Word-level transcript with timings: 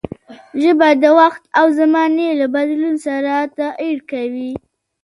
ژبه 0.61 0.89
د 1.01 1.03
وخت 1.19 1.43
او 1.59 1.65
زمانې 1.79 2.29
له 2.39 2.45
بدلون 2.55 2.95
سره 3.07 3.33
تغير 3.57 3.97
کوي. 4.11 4.51